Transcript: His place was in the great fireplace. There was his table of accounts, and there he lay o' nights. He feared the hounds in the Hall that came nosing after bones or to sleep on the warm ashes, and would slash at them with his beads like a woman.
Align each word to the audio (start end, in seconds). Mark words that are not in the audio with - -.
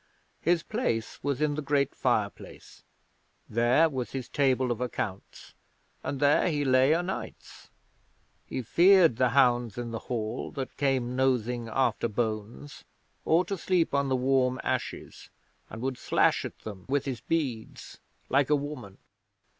His 0.41 0.63
place 0.63 1.21
was 1.23 1.43
in 1.43 1.53
the 1.53 1.61
great 1.61 1.93
fireplace. 1.93 2.81
There 3.47 3.87
was 3.87 4.13
his 4.13 4.27
table 4.29 4.71
of 4.71 4.81
accounts, 4.81 5.53
and 6.01 6.19
there 6.19 6.49
he 6.49 6.65
lay 6.65 6.95
o' 6.95 7.01
nights. 7.03 7.69
He 8.47 8.63
feared 8.63 9.17
the 9.17 9.29
hounds 9.29 9.77
in 9.77 9.91
the 9.91 9.99
Hall 10.09 10.49
that 10.53 10.75
came 10.75 11.15
nosing 11.15 11.67
after 11.69 12.07
bones 12.07 12.83
or 13.25 13.45
to 13.45 13.55
sleep 13.55 13.93
on 13.93 14.09
the 14.09 14.15
warm 14.15 14.59
ashes, 14.63 15.29
and 15.69 15.83
would 15.83 15.99
slash 15.99 16.45
at 16.45 16.57
them 16.61 16.87
with 16.89 17.05
his 17.05 17.21
beads 17.21 17.99
like 18.27 18.49
a 18.49 18.55
woman. 18.55 18.97